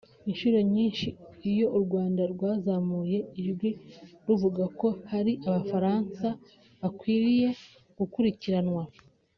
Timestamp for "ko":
4.79-4.87